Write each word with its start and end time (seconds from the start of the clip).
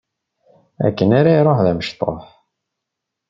Akken 0.85 1.09
ara 1.19 1.31
iruḥ 1.39 1.59
d 1.65 1.67
amecṭuḥ. 1.71 2.23